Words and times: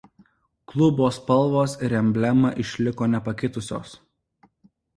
Klubo 0.71 1.09
spalvos 1.17 1.75
ir 1.89 1.95
emblema 1.99 2.53
išliko 2.65 3.11
nepakitusios. 3.15 3.97